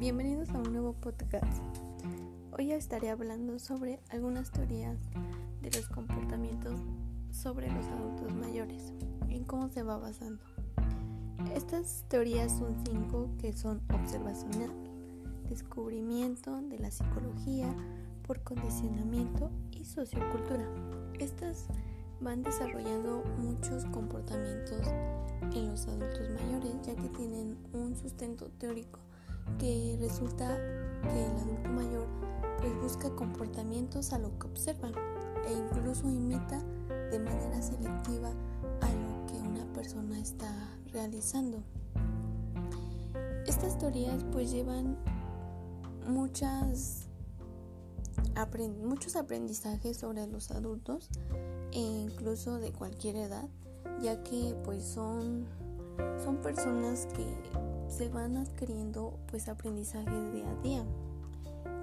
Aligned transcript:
bienvenidos 0.00 0.48
a 0.48 0.56
un 0.56 0.72
nuevo 0.72 0.94
podcast. 0.94 1.62
Hoy 2.52 2.72
estaré 2.72 3.10
hablando 3.10 3.58
sobre 3.58 4.00
algunas 4.08 4.50
teorías 4.50 4.96
de 5.60 5.70
los 5.72 5.90
comportamientos 5.90 6.80
sobre 7.30 7.70
los 7.70 7.84
adultos 7.84 8.34
mayores, 8.34 8.94
en 9.28 9.44
cómo 9.44 9.68
se 9.68 9.82
va 9.82 9.98
basando. 9.98 10.42
Estas 11.54 12.06
teorías 12.08 12.50
son 12.50 12.76
cinco 12.86 13.28
que 13.38 13.52
son 13.52 13.82
observacional, 13.92 14.70
descubrimiento 15.50 16.62
de 16.62 16.78
la 16.78 16.90
psicología 16.90 17.68
por 18.26 18.42
condicionamiento 18.42 19.50
y 19.70 19.84
sociocultura. 19.84 20.66
Estas 21.18 21.66
van 22.22 22.42
desarrollando 22.42 23.22
muchos 23.36 23.84
comportamientos 23.84 24.80
en 25.54 25.68
los 25.68 25.86
adultos 25.86 26.30
mayores, 26.30 26.72
ya 26.86 26.96
que 26.96 27.08
tienen 27.10 27.58
un 27.74 27.94
sustento 27.94 28.46
teórico 28.58 29.00
que 29.58 29.96
resulta 30.00 30.56
que 31.02 31.26
el 31.26 31.36
adulto 31.36 31.68
mayor 31.70 32.06
pues 32.60 32.74
busca 32.82 33.10
comportamientos 33.10 34.12
a 34.12 34.18
lo 34.18 34.38
que 34.38 34.46
observa 34.46 34.90
e 35.48 35.52
incluso 35.52 36.08
imita 36.08 36.62
de 37.10 37.18
manera 37.18 37.62
selectiva 37.62 38.30
a 38.80 38.86
lo 38.86 39.26
que 39.26 39.36
una 39.36 39.64
persona 39.72 40.18
está 40.18 40.52
realizando. 40.92 41.62
Estas 43.46 43.78
teorías 43.78 44.24
pues 44.32 44.50
llevan 44.50 44.96
muchas 46.06 47.06
muchos 48.82 49.16
aprendizajes 49.16 49.98
sobre 49.98 50.26
los 50.26 50.50
adultos 50.50 51.08
e 51.72 51.78
incluso 51.78 52.58
de 52.58 52.72
cualquier 52.72 53.16
edad, 53.16 53.48
ya 54.02 54.22
que 54.22 54.56
pues 54.64 54.84
son 54.84 55.46
son 56.22 56.36
personas 56.36 57.06
que 57.06 57.26
se 57.90 58.08
van 58.08 58.36
adquiriendo 58.36 59.18
pues 59.28 59.48
aprendizajes 59.48 60.32
día 60.32 60.50
a 60.50 60.62
día, 60.62 60.84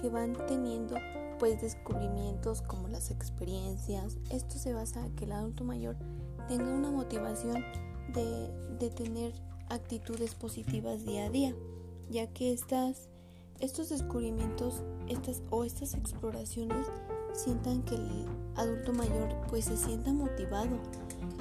que 0.00 0.08
van 0.10 0.34
teniendo 0.46 0.96
pues 1.38 1.60
descubrimientos 1.60 2.62
como 2.62 2.88
las 2.88 3.10
experiencias. 3.10 4.18
Esto 4.30 4.58
se 4.58 4.74
basa 4.74 5.04
en 5.04 5.16
que 5.16 5.24
el 5.24 5.32
adulto 5.32 5.64
mayor 5.64 5.96
tenga 6.46 6.72
una 6.72 6.90
motivación 6.90 7.64
de, 8.12 8.50
de 8.78 8.90
tener 8.90 9.32
actitudes 9.70 10.34
positivas 10.34 11.04
día 11.04 11.26
a 11.26 11.30
día, 11.30 11.54
ya 12.10 12.26
que 12.28 12.52
estas, 12.52 13.08
estos 13.60 13.88
descubrimientos 13.88 14.82
estas, 15.08 15.42
o 15.50 15.64
estas 15.64 15.94
exploraciones 15.94 16.86
sientan 17.32 17.82
que 17.82 17.94
el 17.94 18.26
adulto 18.56 18.92
mayor 18.92 19.34
pues 19.48 19.64
se 19.64 19.76
sienta 19.76 20.12
motivado, 20.12 20.78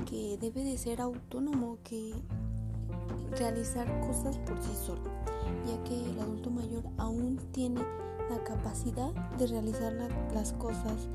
que 0.10 0.38
debe 0.40 0.64
de 0.64 0.78
ser 0.78 1.02
autónomo, 1.02 1.78
que 1.84 2.14
realizar 3.36 3.88
cosas 4.02 4.38
por 4.40 4.62
sí 4.62 4.76
solo, 4.86 5.04
ya 5.68 5.84
que 5.84 6.00
el 6.00 6.20
adulto 6.20 6.50
mayor 6.50 6.84
aún 6.98 7.38
tiene 7.52 7.82
la 8.30 8.44
capacidad 8.44 9.12
de 9.38 9.48
realizar 9.48 9.94
las 10.34 10.54
cosas, 10.54 11.08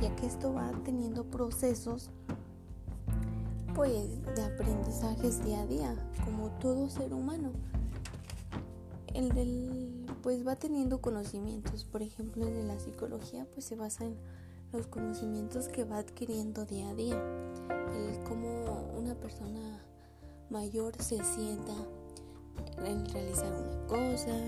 ya 0.00 0.14
que 0.16 0.26
esto 0.26 0.52
va 0.52 0.70
teniendo 0.84 1.24
procesos 1.24 2.10
pues 3.74 4.22
de 4.34 4.42
aprendizajes 4.42 5.44
día 5.44 5.62
a 5.62 5.66
día, 5.66 6.10
como 6.24 6.50
todo 6.58 6.90
ser 6.90 7.14
humano. 7.14 7.52
El 9.14 9.30
del 9.30 10.06
pues 10.22 10.46
va 10.46 10.56
teniendo 10.56 11.00
conocimientos, 11.00 11.84
por 11.84 12.02
ejemplo, 12.02 12.46
el 12.46 12.54
de 12.54 12.62
la 12.64 12.78
psicología 12.78 13.46
pues 13.52 13.66
se 13.66 13.76
basa 13.76 14.04
en 14.04 14.16
los 14.72 14.86
conocimientos 14.86 15.68
que 15.68 15.84
va 15.84 15.98
adquiriendo 15.98 16.64
día 16.64 16.90
a 16.90 16.94
día, 16.94 17.22
el 17.94 18.22
cómo 18.24 18.90
una 18.96 19.14
persona 19.14 19.84
mayor 20.52 20.94
se 21.02 21.24
sienta 21.24 21.72
en 22.84 23.06
realizar 23.06 23.52
una 23.52 23.86
cosa, 23.86 24.38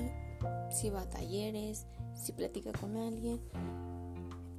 si 0.71 0.91
va 0.91 1.01
a 1.01 1.09
talleres, 1.09 1.87
si 2.15 2.33
platica 2.33 2.73
con 2.73 2.97
alguien. 2.97 3.41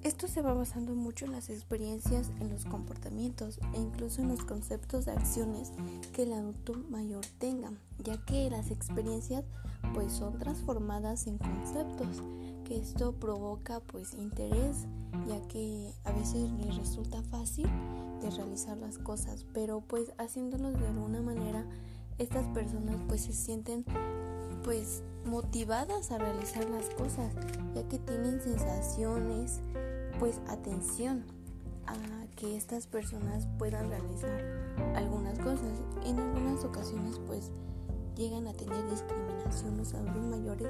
Esto 0.01 0.27
se 0.27 0.41
va 0.41 0.53
basando 0.53 0.93
mucho 0.93 1.25
en 1.25 1.31
las 1.31 1.49
experiencias, 1.49 2.31
en 2.39 2.49
los 2.49 2.65
comportamientos 2.65 3.59
e 3.73 3.79
incluso 3.79 4.21
en 4.21 4.29
los 4.29 4.43
conceptos 4.43 5.05
de 5.05 5.13
acciones 5.13 5.71
que 6.13 6.23
el 6.23 6.33
adulto 6.33 6.73
mayor 6.89 7.25
tenga, 7.39 7.71
ya 8.03 8.23
que 8.25 8.49
las 8.49 8.69
experiencias 8.71 9.45
pues 9.93 10.11
son 10.11 10.37
transformadas 10.37 11.27
en 11.27 11.37
conceptos, 11.37 12.21
que 12.65 12.77
esto 12.77 13.13
provoca 13.13 13.79
pues 13.79 14.13
interés, 14.13 14.85
ya 15.27 15.41
que 15.47 15.91
a 16.03 16.11
veces 16.11 16.51
les 16.51 16.75
resulta 16.75 17.21
fácil 17.23 17.67
de 18.21 18.29
realizar 18.31 18.77
las 18.77 18.97
cosas, 18.97 19.45
pero 19.53 19.81
pues 19.81 20.13
haciéndolos 20.17 20.79
de 20.79 20.87
alguna 20.87 21.21
manera 21.21 21.65
estas 22.17 22.47
personas 22.47 22.97
pues 23.07 23.21
se 23.21 23.33
sienten 23.33 23.85
pues 24.63 25.03
motivadas 25.25 26.11
a 26.11 26.17
realizar 26.17 26.67
las 26.69 26.89
cosas, 26.91 27.33
ya 27.75 27.87
que 27.87 27.99
tienen 27.99 28.41
sensaciones, 28.41 29.61
pues 30.19 30.41
atención 30.47 31.23
a 31.85 32.25
que 32.35 32.57
estas 32.57 32.87
personas 32.87 33.47
puedan 33.57 33.89
realizar 33.89 34.41
algunas 34.95 35.37
cosas. 35.39 35.71
En 36.05 36.19
algunas 36.19 36.63
ocasiones 36.63 37.19
pues 37.27 37.51
llegan 38.15 38.47
a 38.47 38.53
tener 38.53 38.89
discriminación 38.89 39.77
los 39.77 39.93
adultos 39.93 40.23
mayores 40.23 40.67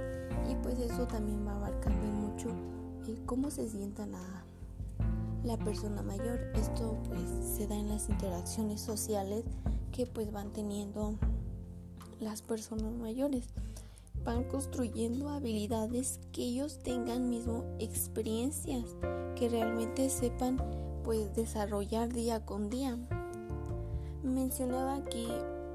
y 0.50 0.56
pues 0.56 0.80
eso 0.80 1.08
también 1.08 1.46
va 1.48 1.56
abarcando 1.56 2.06
mucho 2.06 2.50
el 3.08 3.24
cómo 3.26 3.52
se 3.52 3.70
sientan 3.70 4.16
a 4.16 4.46
la 5.46 5.58
persona 5.58 6.02
mayor. 6.02 6.40
Esto 6.56 6.98
pues 7.08 7.22
se 7.56 7.68
da 7.68 7.76
en 7.76 7.90
las 7.90 8.10
interacciones 8.10 8.82
sociales 8.82 9.44
que 9.92 10.06
pues 10.08 10.32
van 10.32 10.52
teniendo 10.52 11.16
las 12.20 12.42
personas 12.42 12.94
mayores. 12.94 13.46
Van 14.24 14.44
construyendo 14.46 15.30
habilidades 15.30 16.20
que 16.32 16.44
ellos 16.44 16.80
tengan 16.80 17.30
mismo 17.30 17.64
experiencias, 17.80 18.86
que 19.36 19.50
realmente 19.50 20.10
sepan 20.10 20.58
pues 21.04 21.36
desarrollar 21.36 22.12
día 22.12 22.44
con 22.44 22.70
día. 22.70 22.98
Mencionaba 24.24 24.96
aquí 24.96 25.28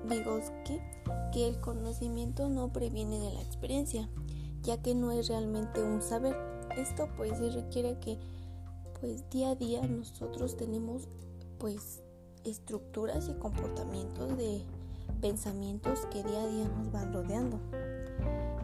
Vygotsky 0.08 0.81
que 1.32 1.47
el 1.47 1.60
conocimiento 1.60 2.48
no 2.48 2.72
previene 2.72 3.20
de 3.20 3.32
la 3.32 3.41
experiencia, 3.41 4.08
ya 4.62 4.82
que 4.82 4.97
no 4.97 5.12
es 5.12 5.28
realmente 5.28 5.81
un 5.81 6.02
saber. 6.02 6.37
Esto 6.76 7.08
pues 7.16 7.38
requiere 7.54 8.00
que 8.00 8.19
pues 9.00 9.28
día 9.31 9.50
a 9.50 9.55
día 9.55 9.83
nosotros 9.87 10.56
tenemos 10.56 11.09
pues 11.59 12.03
estructuras 12.44 13.28
y 13.28 13.34
comportamientos 13.34 14.37
de 14.37 14.62
pensamientos 15.21 16.06
que 16.06 16.22
día 16.22 16.43
a 16.43 16.47
día 16.47 16.69
nos 16.69 16.93
van 16.93 17.12
rodeando. 17.12 17.59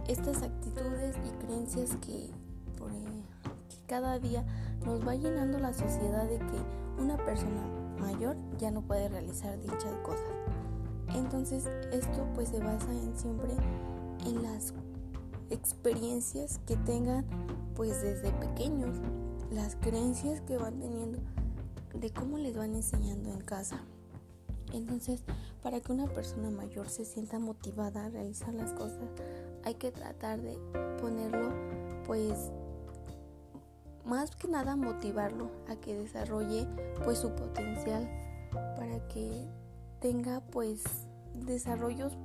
Estas 0.09 0.43
actitudes 0.43 1.17
y 1.27 1.45
creencias 1.45 1.97
que, 1.97 2.31
por, 2.79 2.91
que 2.91 3.77
cada 3.87 4.19
día 4.19 4.45
nos 4.85 5.07
va 5.07 5.15
llenando 5.15 5.59
la 5.59 5.73
sociedad 5.73 6.29
de 6.29 6.39
que 6.39 7.03
una 7.03 7.17
persona 7.17 7.63
mayor 7.99 8.37
ya 8.59 8.71
no 8.71 8.83
puede 8.83 9.09
realizar 9.09 9.61
dichas 9.61 9.95
cosas. 10.05 10.31
Entonces 11.15 11.67
esto 11.93 12.27
pues 12.35 12.51
se 12.51 12.59
basa 12.59 12.93
en 12.93 13.19
siempre 13.19 13.55
en 14.27 14.43
las 14.43 14.75
experiencias 15.51 16.61
que 16.67 16.77
tengan 16.77 17.25
pues 17.75 18.03
desde 18.03 18.31
pequeños 18.33 18.97
las 19.51 19.77
creencias 19.77 20.41
que 20.43 20.59
van 20.59 20.79
teniendo 20.79 21.19
de 21.95 22.11
cómo 22.11 22.39
les 22.39 22.57
van 22.57 22.75
enseñando 22.75 23.33
en 23.33 23.41
casa. 23.41 23.81
Entonces, 24.73 25.23
para 25.63 25.81
que 25.81 25.93
una 25.93 26.07
persona 26.07 26.51
mayor 26.51 26.89
se 26.89 27.05
sienta 27.05 27.39
motivada 27.39 28.07
a 28.07 28.09
realizar 28.09 28.53
las 28.53 28.73
cosas, 28.73 29.09
hay 29.65 29.75
que 29.75 29.93
tratar 29.93 30.41
de 30.41 30.59
ponerlo, 31.01 31.53
pues, 32.05 32.51
más 34.05 34.35
que 34.37 34.49
nada 34.49 34.77
motivarlo 34.77 35.51
a 35.69 35.77
que 35.77 35.97
desarrolle, 35.97 36.67
pues, 37.05 37.19
su 37.19 37.35
potencial 37.35 38.09
para 38.77 39.07
que 39.09 39.49
tenga, 40.01 40.41
pues, 40.41 40.83
desarrollos 41.35 42.17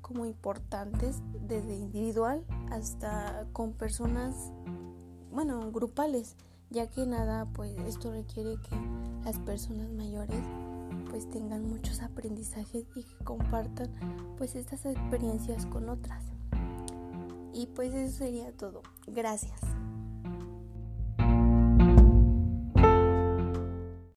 como 0.00 0.26
importantes 0.26 1.22
desde 1.46 1.74
individual 1.74 2.44
hasta 2.70 3.46
con 3.52 3.72
personas 3.72 4.52
bueno, 5.34 5.72
grupales, 5.72 6.36
ya 6.70 6.88
que 6.88 7.06
nada, 7.06 7.46
pues 7.52 7.76
esto 7.86 8.12
requiere 8.12 8.56
que 8.56 8.76
las 9.24 9.38
personas 9.40 9.90
mayores 9.90 10.40
pues 11.10 11.28
tengan 11.30 11.68
muchos 11.68 12.00
aprendizajes 12.02 12.84
y 12.94 13.02
que 13.02 13.24
compartan 13.24 13.90
pues 14.38 14.54
estas 14.54 14.86
experiencias 14.86 15.66
con 15.66 15.88
otras. 15.88 16.24
Y 17.52 17.66
pues 17.66 17.94
eso 17.94 18.18
sería 18.18 18.52
todo. 18.52 18.82
Gracias. 19.06 19.60